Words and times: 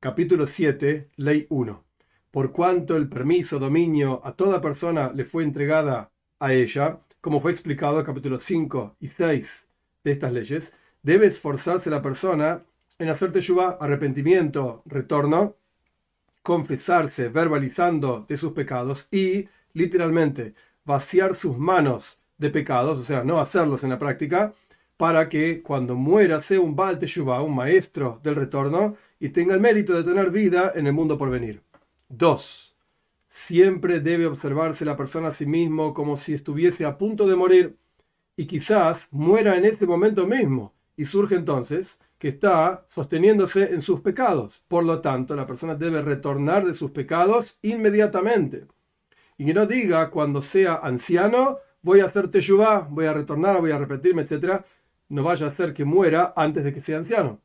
Capítulo 0.00 0.46
7, 0.46 1.10
Ley 1.16 1.48
1. 1.50 1.84
Por 2.30 2.52
cuanto 2.52 2.94
el 2.94 3.08
permiso, 3.08 3.58
dominio 3.58 4.20
a 4.24 4.36
toda 4.36 4.60
persona 4.60 5.10
le 5.12 5.24
fue 5.24 5.42
entregada 5.42 6.12
a 6.38 6.52
ella, 6.52 7.00
como 7.20 7.40
fue 7.40 7.50
explicado 7.50 7.98
en 7.98 8.06
capítulos 8.06 8.44
5 8.44 8.94
y 9.00 9.08
6 9.08 9.66
de 10.04 10.12
estas 10.12 10.32
leyes, 10.32 10.72
debe 11.02 11.26
esforzarse 11.26 11.90
la 11.90 12.00
persona 12.00 12.62
en 13.00 13.08
hacer 13.08 13.32
teshuvah, 13.32 13.76
arrepentimiento, 13.80 14.84
retorno, 14.86 15.56
confesarse, 16.44 17.28
verbalizando 17.28 18.24
de 18.28 18.36
sus 18.36 18.52
pecados 18.52 19.08
y, 19.10 19.48
literalmente, 19.72 20.54
vaciar 20.84 21.34
sus 21.34 21.58
manos 21.58 22.20
de 22.36 22.50
pecados, 22.50 22.98
o 22.98 23.04
sea, 23.04 23.24
no 23.24 23.40
hacerlos 23.40 23.82
en 23.82 23.90
la 23.90 23.98
práctica, 23.98 24.52
para 24.98 25.28
que 25.28 25.62
cuando 25.62 25.94
muera 25.94 26.42
sea 26.42 26.60
un 26.60 26.74
Baal 26.74 26.98
Teshuvah, 26.98 27.40
un 27.40 27.54
maestro 27.54 28.20
del 28.24 28.34
retorno, 28.34 28.96
y 29.20 29.28
tenga 29.28 29.54
el 29.54 29.60
mérito 29.60 29.94
de 29.94 30.02
tener 30.02 30.30
vida 30.30 30.72
en 30.74 30.88
el 30.88 30.92
mundo 30.92 31.16
por 31.16 31.30
venir. 31.30 31.62
2. 32.08 32.76
Siempre 33.24 34.00
debe 34.00 34.26
observarse 34.26 34.84
la 34.84 34.96
persona 34.96 35.28
a 35.28 35.30
sí 35.30 35.46
mismo 35.46 35.94
como 35.94 36.16
si 36.16 36.34
estuviese 36.34 36.84
a 36.84 36.98
punto 36.98 37.28
de 37.28 37.36
morir 37.36 37.76
y 38.36 38.46
quizás 38.46 39.06
muera 39.12 39.56
en 39.56 39.66
este 39.66 39.86
momento 39.86 40.26
mismo. 40.26 40.74
Y 40.96 41.04
surge 41.04 41.36
entonces 41.36 42.00
que 42.18 42.26
está 42.26 42.84
sosteniéndose 42.88 43.72
en 43.72 43.82
sus 43.82 44.00
pecados. 44.00 44.64
Por 44.66 44.84
lo 44.84 45.00
tanto, 45.00 45.36
la 45.36 45.46
persona 45.46 45.76
debe 45.76 46.02
retornar 46.02 46.66
de 46.66 46.74
sus 46.74 46.90
pecados 46.90 47.56
inmediatamente. 47.62 48.66
Y 49.36 49.46
que 49.46 49.54
no 49.54 49.64
diga 49.64 50.10
cuando 50.10 50.42
sea 50.42 50.74
anciano, 50.82 51.58
voy 51.82 52.00
a 52.00 52.06
hacer 52.06 52.26
teshuvah, 52.28 52.88
voy 52.90 53.06
a 53.06 53.14
retornar, 53.14 53.60
voy 53.60 53.70
a 53.70 53.78
repetirme, 53.78 54.22
etc 54.22 54.64
no 55.08 55.22
vaya 55.22 55.46
a 55.46 55.50
hacer 55.50 55.72
que 55.72 55.84
muera 55.84 56.32
antes 56.36 56.64
de 56.64 56.72
que 56.72 56.80
sea 56.80 56.98
anciano. 56.98 57.40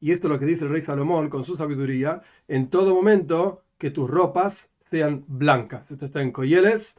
Y 0.00 0.12
esto 0.12 0.26
es 0.26 0.32
lo 0.32 0.38
que 0.38 0.46
dice 0.46 0.64
el 0.64 0.70
rey 0.70 0.82
Salomón 0.82 1.30
con 1.30 1.44
su 1.44 1.56
sabiduría, 1.56 2.22
en 2.48 2.68
todo 2.68 2.94
momento 2.94 3.62
que 3.78 3.90
tus 3.90 4.10
ropas 4.10 4.70
sean 4.90 5.24
blancas. 5.28 5.90
Esto 5.90 6.06
está 6.06 6.20
en 6.20 6.32
Coyeles, 6.32 6.96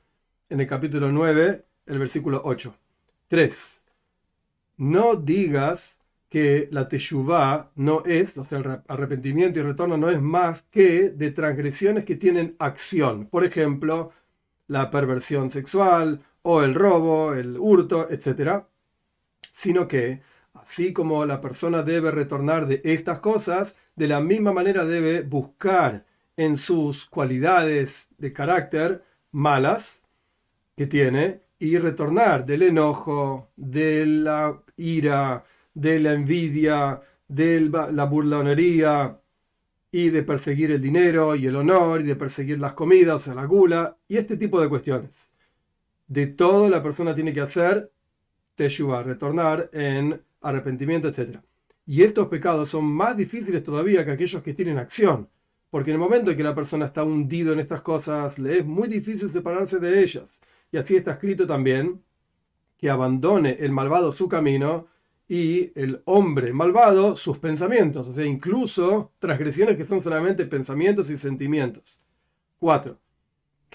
en 0.50 0.59
el 0.59 0.68
capítulo 0.68 1.12
9, 1.12 1.66
el 1.86 2.00
versículo 2.00 2.42
8. 2.44 2.76
3. 3.28 3.81
No 4.78 5.16
digas 5.16 6.00
que 6.30 6.68
la 6.72 6.88
teshuvah 6.88 7.72
no 7.76 8.03
es, 8.06 8.38
o 8.38 8.44
sea, 8.44 8.58
el 8.59 8.81
arrepentimiento 8.88 9.59
y 9.59 9.64
retorno 9.64 9.98
no 9.98 10.09
es 10.09 10.22
más 10.22 10.64
que 10.64 11.09
de 11.09 11.31
transgresiones 11.31 12.06
que 12.06 12.16
tienen 12.16 12.56
acción. 12.59 13.28
Por 13.28 13.46
ejemplo, 13.46 14.12
la 14.68 14.90
perversión 14.90 15.52
sexual 15.52 16.26
o 16.42 16.64
el 16.64 16.73
robo, 16.76 17.34
el 17.34 17.58
hurto, 17.59 18.09
etc 18.09 18.66
sino 19.56 19.88
que, 19.88 20.22
así 20.53 20.92
como 20.92 21.25
la 21.25 21.39
persona 21.39 21.81
debe 21.81 22.11
retornar 22.11 22.67
de 22.67 22.81
estas 22.84 23.22
cosas, 23.22 23.78
de 23.95 24.09
la 24.09 24.20
misma 24.20 24.52
manera 24.52 24.84
debe 24.84 25.22
buscar 25.22 26.06
en 26.36 26.58
sus 26.58 27.06
cualidades 27.06 28.09
de 28.17 28.34
carácter 28.34 29.06
malas 29.31 30.03
que 30.75 30.88
tiene 30.88 31.39
y 31.58 31.78
retornar 31.78 32.45
del 32.45 32.64
enojo, 32.64 33.47
de 33.56 34.06
la 34.06 34.62
ira, 34.75 35.45
de 35.73 36.00
la 36.02 36.12
envidia, 36.12 37.00
de 37.30 37.62
la 37.62 38.03
burlonería 38.03 39.22
y 39.90 40.09
de 40.09 40.23
perseguir 40.23 40.72
el 40.72 40.81
dinero 40.81 41.34
y 41.34 41.45
el 41.45 41.56
honor 41.56 42.02
y 42.02 42.03
de 42.03 42.17
perseguir 42.17 42.59
las 42.59 42.73
comidas, 42.73 43.16
o 43.16 43.19
sea, 43.19 43.36
la 43.36 43.45
gula 43.45 43.95
y 44.09 44.17
este 44.17 44.36
tipo 44.36 44.59
de 44.59 44.67
cuestiones. 44.67 45.31
De 46.08 46.28
todo 46.28 46.69
la 46.69 46.84
persona 46.84 47.16
tiene 47.16 47.31
que 47.31 47.42
hacer 47.42 47.90
teshuva, 48.56 49.03
retornar 49.03 49.70
en 49.73 50.22
arrepentimiento, 50.42 51.08
etc. 51.08 51.39
Y 51.86 52.03
estos 52.03 52.28
pecados 52.28 52.70
son 52.70 52.86
más 52.86 53.16
difíciles 53.16 53.63
todavía 53.63 54.03
que 54.06 54.12
aquellos 54.12 54.41
que 54.41 54.53
tienen 54.53 54.78
acción, 54.78 55.29
porque 55.69 55.91
en 55.91 55.96
el 55.96 56.00
momento 56.00 56.31
en 56.31 56.38
que 56.38 56.44
la 56.44 56.56
persona 56.56 56.85
está 56.85 57.03
hundido 57.03 57.53
en 57.53 57.59
estas 57.59 57.81
cosas, 57.81 58.40
le 58.40 58.59
es 58.59 58.66
muy 58.66 58.88
difícil 58.88 59.29
separarse 59.29 59.79
de 59.79 60.02
ellas. 60.02 60.40
Y 60.72 60.78
así 60.78 60.96
está 60.96 61.12
escrito 61.12 61.46
también 61.46 62.02
que 62.78 62.90
abandone 62.90 63.57
el 63.59 63.72
malvado 63.72 64.12
su 64.13 64.28
camino 64.28 64.88
y 65.28 65.72
el 65.79 66.02
hombre 66.06 66.53
malvado 66.53 67.16
sus 67.16 67.40
pensamientos, 67.40 68.08
o 68.08 68.13
sea, 68.13 68.25
incluso 68.25 69.12
transgresiones 69.19 69.75
que 69.75 69.85
son 69.85 70.03
solamente 70.03 70.46
pensamientos 70.46 71.09
y 71.09 71.18
sentimientos. 71.18 72.00
4 72.59 73.04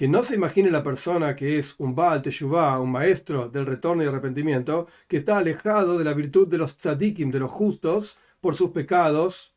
que 0.00 0.09
no 0.09 0.22
se 0.22 0.34
imagine 0.34 0.71
la 0.71 0.83
persona 0.83 1.37
que 1.37 1.59
es 1.59 1.75
un 1.77 1.94
Baal 1.94 2.22
Teshuvah, 2.22 2.81
un 2.81 2.91
maestro 2.91 3.50
del 3.50 3.66
retorno 3.66 4.03
y 4.03 4.06
arrepentimiento, 4.06 4.87
que 5.06 5.19
está 5.19 5.37
alejado 5.37 5.99
de 5.99 6.05
la 6.05 6.15
virtud 6.15 6.49
de 6.49 6.56
los 6.56 6.78
tzadikim, 6.78 7.31
de 7.31 7.41
los 7.41 7.50
justos, 7.50 8.16
por 8.41 8.55
sus 8.55 8.71
pecados, 8.71 9.53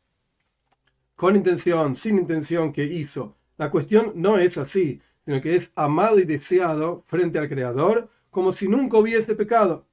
con 1.16 1.34
intención, 1.34 1.96
sin 1.96 2.18
intención 2.18 2.74
que 2.74 2.84
hizo. 2.84 3.34
La 3.56 3.70
cuestión 3.70 4.12
no 4.16 4.36
es 4.36 4.58
así, 4.58 5.00
sino 5.24 5.40
que 5.40 5.56
es 5.56 5.72
amado 5.76 6.18
y 6.18 6.26
deseado 6.26 7.04
frente 7.06 7.38
al 7.38 7.48
Creador, 7.48 8.10
como 8.28 8.52
si 8.52 8.68
nunca 8.68 8.98
hubiese 8.98 9.34
pecado. 9.34 9.86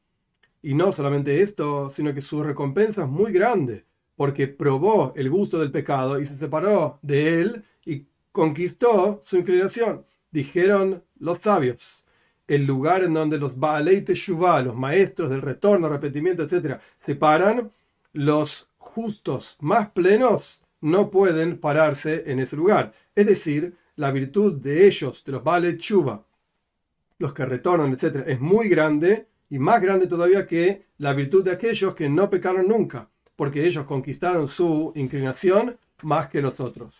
Y 0.61 0.73
no 0.73 0.91
solamente 0.91 1.41
esto, 1.41 1.89
sino 1.89 2.13
que 2.13 2.19
su 2.19 2.43
recompensa 2.43 3.03
es 3.03 3.09
muy 3.09 3.31
grande, 3.31 3.85
porque 4.17 4.49
probó 4.49 5.13
el 5.15 5.29
gusto 5.29 5.59
del 5.59 5.71
pecado 5.71 6.19
y 6.19 6.25
se 6.25 6.37
separó 6.37 6.99
de 7.01 7.39
él 7.39 7.63
y 7.85 8.05
conquistó 8.33 9.21
su 9.23 9.37
inclinación. 9.37 10.10
Dijeron 10.31 11.03
los 11.19 11.39
sabios, 11.39 12.05
el 12.47 12.65
lugar 12.65 13.03
en 13.03 13.13
donde 13.13 13.37
los 13.37 13.59
Baalei 13.59 14.01
Teshuvah, 14.01 14.61
los 14.61 14.75
maestros 14.75 15.29
del 15.29 15.41
retorno, 15.41 15.87
arrepentimiento, 15.87 16.43
etc., 16.43 16.79
se 16.97 17.15
paran, 17.15 17.71
los 18.13 18.67
justos 18.77 19.57
más 19.59 19.89
plenos 19.89 20.61
no 20.79 21.11
pueden 21.11 21.57
pararse 21.57 22.23
en 22.31 22.39
ese 22.39 22.55
lugar. 22.55 22.93
Es 23.13 23.25
decir, 23.25 23.75
la 23.97 24.11
virtud 24.11 24.53
de 24.61 24.87
ellos, 24.87 25.23
de 25.23 25.33
los 25.33 25.43
Baalei 25.43 25.73
Teshuvah, 25.73 26.23
los 27.19 27.33
que 27.33 27.45
retornan, 27.45 27.91
etc., 27.91 28.23
es 28.25 28.39
muy 28.39 28.69
grande 28.69 29.27
y 29.49 29.59
más 29.59 29.81
grande 29.81 30.07
todavía 30.07 30.47
que 30.47 30.85
la 30.97 31.13
virtud 31.13 31.43
de 31.43 31.51
aquellos 31.51 31.93
que 31.93 32.09
no 32.09 32.29
pecaron 32.29 32.67
nunca, 32.67 33.09
porque 33.35 33.65
ellos 33.65 33.85
conquistaron 33.85 34.47
su 34.47 34.93
inclinación 34.95 35.77
más 36.03 36.27
que 36.27 36.41
nosotros. 36.41 36.95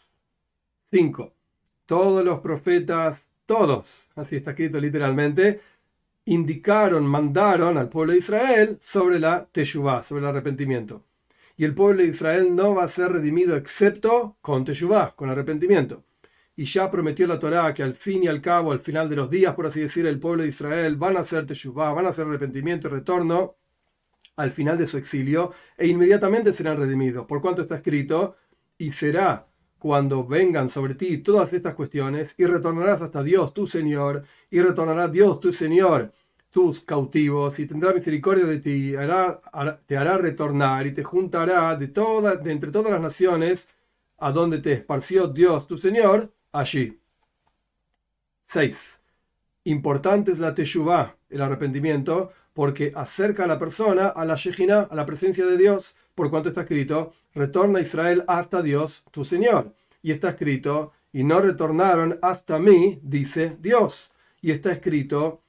5 0.83 1.33
todos 1.91 2.23
los 2.23 2.39
profetas, 2.39 3.31
todos, 3.45 4.07
así 4.15 4.37
está 4.37 4.51
escrito 4.51 4.79
literalmente, 4.79 5.59
indicaron, 6.23 7.05
mandaron 7.05 7.77
al 7.77 7.89
pueblo 7.89 8.13
de 8.13 8.19
Israel 8.19 8.77
sobre 8.79 9.19
la 9.19 9.45
Teshuvah, 9.51 10.01
sobre 10.01 10.21
el 10.21 10.29
arrepentimiento. 10.29 11.03
Y 11.57 11.65
el 11.65 11.75
pueblo 11.75 12.01
de 12.01 12.07
Israel 12.07 12.55
no 12.55 12.75
va 12.75 12.85
a 12.85 12.87
ser 12.87 13.11
redimido 13.11 13.57
excepto 13.57 14.37
con 14.39 14.63
Teshuvah, 14.63 15.17
con 15.17 15.29
arrepentimiento. 15.29 16.05
Y 16.55 16.63
ya 16.63 16.89
prometió 16.89 17.27
la 17.27 17.39
Torá 17.39 17.73
que 17.73 17.83
al 17.83 17.95
fin 17.95 18.23
y 18.23 18.27
al 18.27 18.41
cabo, 18.41 18.71
al 18.71 18.79
final 18.79 19.09
de 19.09 19.17
los 19.17 19.29
días, 19.29 19.53
por 19.53 19.65
así 19.65 19.81
decir, 19.81 20.05
el 20.05 20.17
pueblo 20.17 20.43
de 20.43 20.47
Israel 20.47 20.95
van 20.95 21.17
a 21.17 21.19
hacer 21.19 21.45
Teshuvah, 21.45 21.91
van 21.91 22.05
a 22.05 22.09
hacer 22.11 22.25
arrepentimiento 22.25 22.87
y 22.87 22.91
retorno 22.91 23.57
al 24.37 24.53
final 24.53 24.77
de 24.77 24.87
su 24.87 24.97
exilio 24.97 25.51
e 25.77 25.87
inmediatamente 25.87 26.53
serán 26.53 26.77
redimidos, 26.77 27.25
por 27.25 27.41
cuanto 27.41 27.63
está 27.63 27.75
escrito, 27.75 28.37
y 28.77 28.93
será 28.93 29.50
cuando 29.81 30.23
vengan 30.23 30.69
sobre 30.69 30.93
ti 30.93 31.17
todas 31.17 31.51
estas 31.53 31.73
cuestiones, 31.73 32.35
y 32.37 32.45
retornarás 32.45 33.01
hasta 33.01 33.23
Dios, 33.23 33.51
tu 33.51 33.65
Señor, 33.65 34.23
y 34.51 34.61
retornará 34.61 35.07
Dios, 35.07 35.39
tu 35.39 35.51
Señor, 35.51 36.13
tus 36.51 36.81
cautivos, 36.81 37.57
y 37.57 37.65
tendrá 37.65 37.91
misericordia 37.91 38.45
de 38.45 38.59
ti, 38.59 38.95
hará, 38.95 39.41
te 39.87 39.97
hará 39.97 40.19
retornar 40.19 40.85
y 40.85 40.93
te 40.93 41.01
juntará 41.03 41.75
de, 41.75 41.87
de 41.87 42.51
entre 42.51 42.69
todas 42.69 42.91
las 42.91 43.01
naciones 43.01 43.69
a 44.19 44.31
donde 44.31 44.59
te 44.59 44.73
esparció 44.73 45.27
Dios, 45.27 45.65
tu 45.65 45.79
Señor, 45.79 46.31
allí. 46.51 46.99
6. 48.43 48.99
Importante 49.63 50.31
es 50.31 50.37
la 50.37 50.53
teshuvah, 50.53 51.17
el 51.27 51.41
arrepentimiento, 51.41 52.33
porque 52.53 52.91
acerca 52.95 53.43
a 53.43 53.47
la 53.47 53.59
persona 53.59 54.07
a 54.07 54.25
la 54.25 54.35
Shejina, 54.35 54.81
a 54.81 54.95
la 54.95 55.05
presencia 55.05 55.45
de 55.45 55.57
Dios, 55.57 55.95
por 56.15 56.29
cuanto 56.29 56.49
está 56.49 56.61
escrito, 56.61 57.13
retorna 57.33 57.79
Israel 57.79 58.23
hasta 58.27 58.61
Dios, 58.61 59.03
tu 59.11 59.23
Señor. 59.23 59.73
Y 60.01 60.11
está 60.11 60.29
escrito, 60.29 60.91
y 61.13 61.23
no 61.23 61.41
retornaron 61.41 62.19
hasta 62.21 62.59
mí, 62.59 62.99
dice 63.03 63.57
Dios. 63.59 64.11
Y 64.41 64.51
está 64.51 64.71
escrito, 64.71 65.41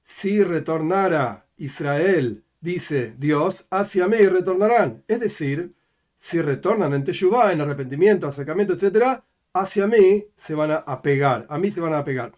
si 0.00 0.42
retornara 0.42 1.46
Israel, 1.56 2.44
dice 2.60 3.14
Dios, 3.18 3.66
hacia 3.70 4.06
mí 4.08 4.18
retornarán. 4.18 5.02
Es 5.08 5.20
decir, 5.20 5.74
si 6.16 6.40
retornan 6.40 6.94
en 6.94 7.04
Teshuvah, 7.04 7.52
en 7.52 7.60
arrepentimiento, 7.60 8.28
acercamiento, 8.28 8.74
etc., 8.74 9.22
hacia 9.52 9.86
mí 9.86 10.26
se 10.36 10.54
van 10.54 10.70
a 10.70 10.76
apegar, 10.76 11.46
a 11.48 11.58
mí 11.58 11.70
se 11.70 11.80
van 11.80 11.94
a 11.94 11.98
apegar. 11.98 12.32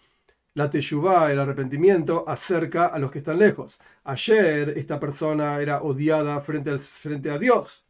La 0.54 0.68
teshuvah, 0.68 1.32
el 1.32 1.40
arrepentimiento, 1.40 2.24
acerca 2.28 2.88
a 2.88 2.98
los 2.98 3.10
que 3.10 3.18
están 3.18 3.38
lejos. 3.38 3.78
Ayer 4.04 4.74
esta 4.76 5.00
persona 5.00 5.58
era 5.62 5.80
odiada 5.82 6.38
frente, 6.42 6.76
frente 6.76 7.30
a 7.30 7.38
Dios. 7.38 7.86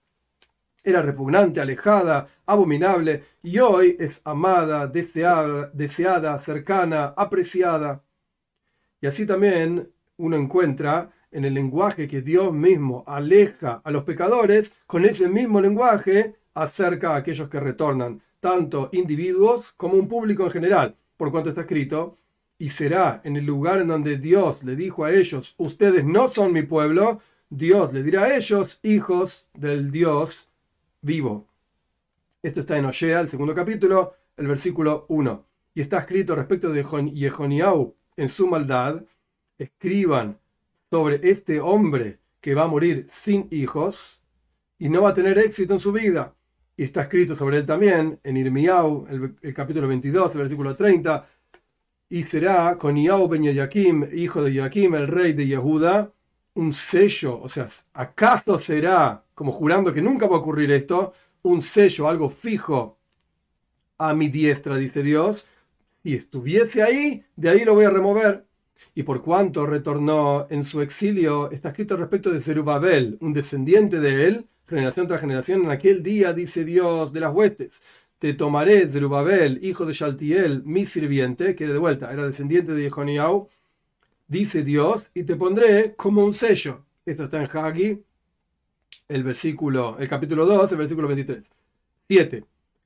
Era 0.84 1.02
repugnante, 1.02 1.60
alejada, 1.60 2.28
abominable, 2.46 3.24
y 3.42 3.58
hoy 3.58 3.96
es 3.98 4.20
amada, 4.24 4.86
deseada, 4.86 5.70
deseada, 5.72 6.38
cercana, 6.38 7.06
apreciada. 7.16 8.04
Y 9.00 9.08
así 9.08 9.26
también 9.26 9.92
uno 10.18 10.36
encuentra 10.36 11.10
en 11.32 11.44
el 11.44 11.54
lenguaje 11.54 12.06
que 12.06 12.22
Dios 12.22 12.52
mismo 12.52 13.02
aleja 13.08 13.80
a 13.82 13.90
los 13.90 14.04
pecadores, 14.04 14.72
con 14.86 15.04
ese 15.04 15.28
mismo 15.28 15.60
lenguaje 15.60 16.36
acerca 16.54 17.14
a 17.14 17.16
aquellos 17.16 17.48
que 17.48 17.58
retornan, 17.58 18.22
tanto 18.38 18.88
individuos 18.92 19.72
como 19.72 19.94
un 19.94 20.06
público 20.06 20.44
en 20.44 20.50
general, 20.50 20.96
por 21.16 21.32
cuanto 21.32 21.48
está 21.48 21.62
escrito, 21.62 22.18
y 22.62 22.68
será 22.68 23.20
en 23.24 23.36
el 23.36 23.44
lugar 23.44 23.80
en 23.80 23.88
donde 23.88 24.18
Dios 24.18 24.62
le 24.62 24.76
dijo 24.76 25.04
a 25.04 25.12
ellos, 25.12 25.56
ustedes 25.58 26.04
no 26.04 26.32
son 26.32 26.52
mi 26.52 26.62
pueblo, 26.62 27.20
Dios 27.50 27.92
le 27.92 28.04
dirá 28.04 28.22
a 28.22 28.36
ellos, 28.36 28.78
hijos 28.84 29.48
del 29.52 29.90
Dios 29.90 30.46
vivo. 31.00 31.48
Esto 32.40 32.60
está 32.60 32.78
en 32.78 32.84
Osea, 32.84 33.18
el 33.18 33.26
segundo 33.26 33.52
capítulo, 33.52 34.14
el 34.36 34.46
versículo 34.46 35.06
1. 35.08 35.44
Y 35.74 35.80
está 35.80 35.98
escrito 35.98 36.36
respecto 36.36 36.70
de 36.70 36.84
Jehoniau 36.84 37.96
en 38.16 38.28
su 38.28 38.46
maldad, 38.46 39.02
escriban 39.58 40.38
sobre 40.88 41.18
este 41.28 41.60
hombre 41.60 42.20
que 42.40 42.54
va 42.54 42.62
a 42.62 42.68
morir 42.68 43.08
sin 43.10 43.48
hijos 43.50 44.20
y 44.78 44.88
no 44.88 45.02
va 45.02 45.08
a 45.08 45.14
tener 45.14 45.36
éxito 45.36 45.74
en 45.74 45.80
su 45.80 45.90
vida. 45.90 46.36
Y 46.76 46.84
está 46.84 47.02
escrito 47.02 47.34
sobre 47.34 47.56
él 47.56 47.66
también 47.66 48.20
en 48.22 48.36
Irmiau, 48.36 49.08
el, 49.10 49.52
capítulo 49.52 49.88
22, 49.88 50.30
el 50.30 50.38
versículo 50.38 50.76
30, 50.76 51.26
y 52.12 52.24
será 52.24 52.76
con 52.76 52.98
Iau 52.98 53.26
ben 53.26 53.42
Yaquim, 53.42 54.06
hijo 54.12 54.42
de 54.42 54.52
Yaquim, 54.52 54.94
el 54.96 55.08
rey 55.08 55.32
de 55.32 55.46
Yehuda, 55.46 56.12
un 56.52 56.74
sello, 56.74 57.40
o 57.40 57.48
sea, 57.48 57.66
¿acaso 57.94 58.58
será, 58.58 59.24
como 59.34 59.50
jurando 59.50 59.94
que 59.94 60.02
nunca 60.02 60.26
va 60.26 60.36
a 60.36 60.40
ocurrir 60.40 60.70
esto, 60.72 61.14
un 61.40 61.62
sello, 61.62 62.08
algo 62.08 62.28
fijo 62.28 62.98
a 63.96 64.12
mi 64.12 64.28
diestra, 64.28 64.76
dice 64.76 65.02
Dios, 65.02 65.46
y 66.04 66.14
estuviese 66.14 66.82
ahí, 66.82 67.24
de 67.34 67.48
ahí 67.48 67.64
lo 67.64 67.72
voy 67.72 67.86
a 67.86 67.90
remover. 67.90 68.44
Y 68.94 69.04
por 69.04 69.22
cuanto 69.22 69.64
retornó 69.64 70.46
en 70.50 70.64
su 70.64 70.82
exilio, 70.82 71.50
está 71.50 71.70
escrito 71.70 71.96
respecto 71.96 72.30
de 72.30 72.42
Zerubabel, 72.42 73.16
un 73.22 73.32
descendiente 73.32 74.00
de 74.00 74.26
él, 74.26 74.48
generación 74.66 75.06
tras 75.08 75.22
generación, 75.22 75.64
en 75.64 75.70
aquel 75.70 76.02
día, 76.02 76.34
dice 76.34 76.62
Dios 76.62 77.10
de 77.10 77.20
las 77.20 77.32
huestes, 77.32 77.82
te 78.22 78.34
tomaré, 78.34 78.86
Zerubabel, 78.86 79.58
hijo 79.64 79.84
de 79.84 79.94
Shaltiel, 79.94 80.62
mi 80.64 80.84
sirviente, 80.86 81.56
que 81.56 81.66
de 81.66 81.76
vuelta 81.76 82.12
era 82.12 82.24
descendiente 82.24 82.72
de 82.72 82.88
Jehoniau, 82.88 83.48
dice 84.28 84.62
Dios, 84.62 85.02
y 85.12 85.24
te 85.24 85.34
pondré 85.34 85.96
como 85.96 86.24
un 86.24 86.32
sello. 86.32 86.84
Esto 87.04 87.24
está 87.24 87.42
en 87.42 87.48
Hagi, 87.52 88.00
el 89.08 89.24
versículo, 89.24 89.96
el 89.98 90.06
capítulo 90.06 90.46
2, 90.46 90.70
el 90.70 90.78
versículo 90.78 91.08
23. 91.08 91.42
7 92.08 92.44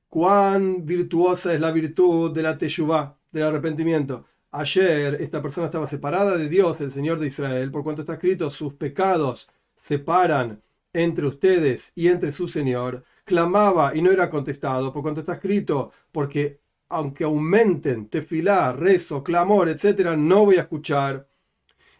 cuán 0.09 0.87
virtuosa 0.87 1.53
es 1.53 1.59
la 1.59 1.69
virtud 1.69 2.31
de 2.31 2.41
la 2.41 2.57
teshuvah, 2.57 3.15
del 3.31 3.43
arrepentimiento. 3.43 4.25
Ayer 4.49 5.21
esta 5.21 5.39
persona 5.43 5.67
estaba 5.67 5.87
separada 5.87 6.35
de 6.35 6.49
Dios, 6.49 6.81
el 6.81 6.89
Señor 6.89 7.19
de 7.19 7.27
Israel, 7.27 7.69
por 7.69 7.83
cuanto 7.83 8.01
está 8.01 8.13
escrito, 8.13 8.49
sus 8.49 8.73
pecados 8.73 9.47
separan 9.75 10.63
entre 10.93 11.27
ustedes 11.27 11.91
y 11.93 12.07
entre 12.07 12.31
su 12.31 12.47
Señor. 12.47 13.03
Clamaba 13.27 13.95
y 13.95 14.01
no 14.01 14.11
era 14.11 14.29
contestado, 14.29 14.91
por 14.91 15.03
cuanto 15.03 15.19
está 15.21 15.33
escrito, 15.33 15.91
porque 16.11 16.61
aunque 16.89 17.25
aumenten 17.25 18.07
tefilá, 18.07 18.73
rezo, 18.73 19.23
clamor, 19.23 19.69
etc., 19.69 20.15
no 20.17 20.45
voy 20.45 20.55
a 20.55 20.61
escuchar. 20.61 21.27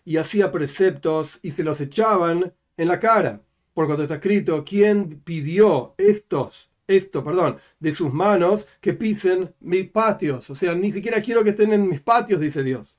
Y 0.06 0.18
hacía 0.18 0.51
preceptos 0.51 1.39
y 1.44 1.51
se 1.51 1.63
los 1.63 1.81
echaban 1.81 2.53
en 2.77 2.88
la 2.88 3.00
cara, 3.00 3.41
por 3.74 3.85
cuanto 3.85 4.03
está 4.03 4.15
escrito, 4.15 4.63
¿quién 4.65 5.21
pidió 5.24 5.94
estos 5.97 6.71
esto, 6.88 7.24
perdón, 7.24 7.57
de 7.79 7.94
sus 7.95 8.13
manos 8.13 8.65
que 8.81 8.94
pisen 8.94 9.53
mis 9.59 9.89
patios. 9.89 10.50
O 10.50 10.56
sea, 10.56 10.74
ni 10.74 10.91
siquiera 10.91 11.21
quiero 11.21 11.44
que 11.44 11.51
estén 11.51 11.74
en 11.74 11.88
mis 11.88 12.01
patios, 12.01 12.39
dice 12.39 12.63
Dios. 12.63 12.95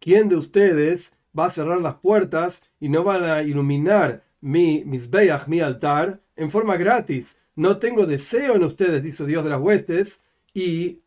¿Quién 0.00 0.28
de 0.28 0.36
ustedes 0.36 1.12
va 1.38 1.46
a 1.46 1.50
cerrar 1.50 1.80
las 1.80 1.96
puertas 1.96 2.62
y 2.80 2.88
no 2.88 3.04
van 3.04 3.24
a 3.24 3.42
iluminar 3.42 4.24
mi 4.40 4.84
misbeach, 4.84 5.46
mi 5.46 5.60
altar, 5.60 6.20
en 6.38 6.50
forma 6.50 6.76
gratis? 6.76 7.36
No 7.56 7.78
tengo 7.78 8.06
deseo 8.06 8.54
en 8.54 8.64
ustedes, 8.64 9.02
dice 9.02 9.26
Dios 9.26 9.44
de 9.44 9.50
las 9.50 9.60
huestes, 9.60 10.20
y 10.54 11.02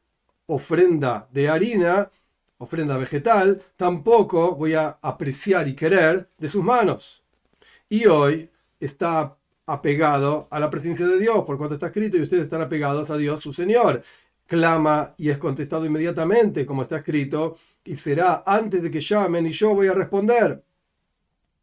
ofrenda 0.46 1.28
de 1.32 1.50
harina, 1.50 2.12
ofrenda 2.58 2.98
vegetal, 2.98 3.64
tampoco 3.76 4.56
voy 4.56 4.74
a 4.74 5.00
apreciar 5.02 5.68
y 5.68 5.76
querer 5.76 6.30
de 6.38 6.48
sus 6.50 6.64
manos. 6.64 7.24
Y 7.90 8.06
hoy 8.06 8.50
está 8.80 9.38
apegado 9.66 10.48
a 10.52 10.60
la 10.60 10.70
presencia 10.70 11.08
de 11.08 11.18
Dios, 11.18 11.44
por 11.46 11.58
cuanto 11.58 11.76
está 11.76 11.88
escrito, 11.88 12.18
y 12.18 12.22
ustedes 12.22 12.44
están 12.44 12.62
apegados 12.62 13.10
a 13.10 13.18
Dios 13.18 13.42
su 13.42 13.54
Señor. 13.54 14.04
Clama 14.46 15.16
y 15.18 15.30
es 15.30 15.38
contestado 15.38 15.86
inmediatamente, 15.86 16.66
como 16.66 16.82
está 16.82 16.98
escrito, 16.98 17.58
y 17.86 17.96
será 17.96 18.44
antes 18.46 18.84
de 18.84 18.92
que 18.92 19.00
llamen 19.00 19.48
y 19.48 19.52
yo 19.52 19.74
voy 19.74 19.88
a 19.88 19.94
responder. 19.94 20.62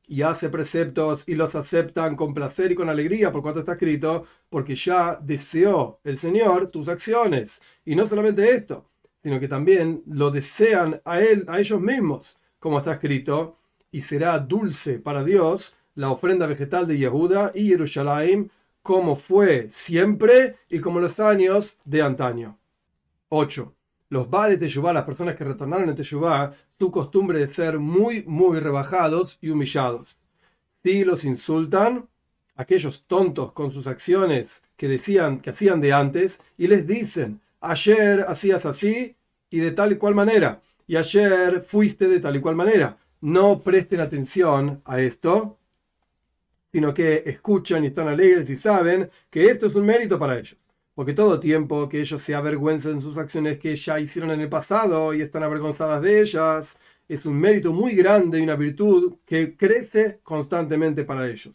Y 0.09 0.23
hace 0.23 0.49
preceptos 0.49 1.23
y 1.27 1.35
los 1.35 1.55
aceptan 1.55 2.17
con 2.17 2.35
placer 2.35 2.73
y 2.73 2.75
con 2.75 2.89
alegría, 2.89 3.31
por 3.31 3.43
cuanto 3.43 3.61
está 3.61 3.73
escrito, 3.73 4.25
porque 4.49 4.75
ya 4.75 5.19
deseó 5.23 6.01
el 6.03 6.17
Señor 6.17 6.71
tus 6.71 6.89
acciones. 6.89 7.61
Y 7.85 7.95
no 7.95 8.07
solamente 8.07 8.51
esto, 8.51 8.87
sino 9.23 9.39
que 9.39 9.49
también 9.49 10.03
lo 10.07 10.31
desean 10.31 11.01
a 11.05 11.21
él, 11.21 11.45
a 11.47 11.61
ellos 11.61 11.81
mismos, 11.81 12.39
como 12.59 12.79
está 12.79 12.95
escrito, 12.95 13.57
y 13.91 14.01
será 14.01 14.39
dulce 14.39 14.99
para 14.99 15.23
Dios 15.23 15.75
la 15.95 16.11
ofrenda 16.11 16.47
vegetal 16.47 16.87
de 16.87 16.97
Yehuda 16.97 17.53
y 17.55 17.69
Jerusalén, 17.69 18.51
como 18.83 19.17
fue 19.17 19.69
siempre 19.71 20.57
y 20.71 20.79
como 20.79 21.01
los 21.01 21.21
años 21.21 21.77
de 21.85 22.03
antaño. 22.03 22.59
8. 23.31 23.75
Los 24.11 24.31
Baales 24.31 24.59
de 24.59 24.67
Teshuvah, 24.67 24.93
las 24.93 25.05
personas 25.05 25.37
que 25.37 25.45
retornaron 25.45 25.89
en 25.89 25.95
Teshuvah, 25.95 26.55
su 26.79 26.91
costumbre 26.91 27.41
de 27.41 27.53
ser 27.53 27.79
muy, 27.79 28.23
muy 28.27 28.61
rebajados 28.61 29.39
y 29.41 29.51
humillados. 29.51 30.17
Si 30.83 31.05
los 31.05 31.25
insultan, 31.25 32.09
aquellos 32.55 33.05
tontos 33.07 33.53
con 33.53 33.71
sus 33.71 33.87
acciones 33.87 34.63
que 34.77 34.89
decían 34.89 35.41
que 35.41 35.51
hacían 35.51 35.81
de 35.81 35.93
antes, 35.93 36.41
y 36.57 36.69
les 36.69 36.87
dicen, 36.87 37.41
ayer 37.61 38.25
hacías 38.29 38.65
así 38.65 39.17
y 39.51 39.59
de 39.59 39.73
tal 39.73 39.93
y 39.93 39.97
cual 39.97 40.15
manera, 40.15 40.63
y 40.87 40.97
ayer 40.97 41.67
fuiste 41.69 42.09
de 42.09 42.21
tal 42.21 42.37
y 42.37 42.41
cual 42.41 42.55
manera. 42.55 42.97
No 43.21 43.61
presten 43.61 44.01
atención 44.01 44.81
a 44.85 45.01
esto, 45.01 45.59
sino 46.73 46.95
que 46.95 47.25
escuchan 47.27 47.83
y 47.83 47.89
están 47.89 48.09
alegres 48.09 48.51
y 48.51 48.57
saben 48.57 49.11
que 49.31 49.47
esto 49.47 49.67
es 49.67 49.75
un 49.75 49.85
mérito 49.85 50.19
para 50.19 50.39
ellos. 50.39 50.57
Porque 50.99 51.15
todo 51.15 51.39
tiempo 51.39 51.89
que 51.89 52.01
ellos 52.01 52.21
se 52.21 52.35
avergüencen 52.35 52.97
de 52.97 53.03
sus 53.03 53.17
acciones 53.19 53.57
que 53.61 53.77
ya 53.77 54.01
hicieron 54.01 54.33
en 54.33 54.41
el 54.41 54.49
pasado 54.49 55.15
y 55.15 55.23
están 55.23 55.45
avergonzadas 55.45 56.03
de 56.03 56.21
ellas, 56.21 56.77
es 57.07 57.25
un 57.25 57.39
mérito 57.39 57.73
muy 57.73 57.95
grande 57.95 58.41
y 58.41 58.43
una 58.43 58.57
virtud 58.57 59.15
que 59.25 59.57
crece 59.57 60.19
constantemente 60.25 61.05
para 61.05 61.29
ellos. 61.29 61.55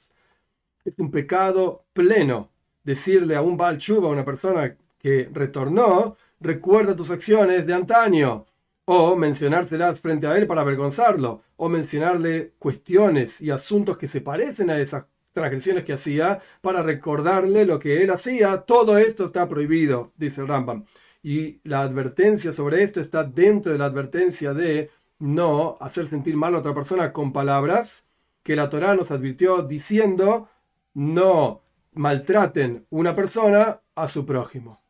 Es 0.86 0.98
un 0.98 1.12
pecado 1.12 1.84
pleno 1.92 2.52
decirle 2.86 3.36
a 3.36 3.42
un 3.42 3.58
Baal 3.58 3.80
a 3.86 4.08
una 4.08 4.24
persona 4.24 4.78
que 4.98 5.30
retornó, 5.34 6.16
recuerda 6.40 6.96
tus 6.96 7.12
acciones 7.12 7.68
de 7.68 7.74
antaño, 7.74 8.46
o 8.86 9.18
mencionárselas 9.18 10.00
frente 10.00 10.26
a 10.26 10.38
él 10.38 10.48
para 10.48 10.62
avergonzarlo, 10.62 11.42
o 11.58 11.68
mencionarle 11.68 12.54
cuestiones 12.60 13.42
y 13.42 13.52
asuntos 13.52 13.98
que 13.98 14.08
se 14.08 14.22
parecen 14.22 14.70
a 14.70 14.80
esas 14.80 15.04
transgresiones 15.34 15.84
que 15.84 15.94
hacía 15.94 16.42
para 16.62 16.84
recordarle 16.84 17.66
lo 17.66 17.80
que 17.80 18.04
él 18.04 18.12
hacía. 18.12 18.62
Todo 18.62 18.98
esto 18.98 19.26
está 19.26 19.50
prohibido, 19.50 20.14
dice 20.18 20.46
Rambam. 20.46 20.86
Y 21.22 21.60
la 21.64 21.82
advertencia 21.82 22.54
sobre 22.54 22.84
esto 22.84 23.00
está 23.00 23.24
dentro 23.24 23.72
de 23.72 23.78
la 23.78 23.86
advertencia 23.86 24.54
de 24.54 24.92
no 25.20 25.78
hacer 25.80 26.08
sentir 26.08 26.36
mal 26.36 26.56
a 26.56 26.60
otra 26.60 26.74
persona 26.74 27.14
con 27.14 27.34
palabras 27.34 28.06
que 28.44 28.56
la 28.56 28.70
Torá 28.70 28.96
nos 28.96 29.12
advirtió 29.12 29.62
diciendo 29.64 30.50
no 30.94 31.64
maltraten 31.94 32.86
una 32.90 33.16
persona 33.16 33.82
a 33.96 34.08
su 34.08 34.26
prójimo. 34.26 34.83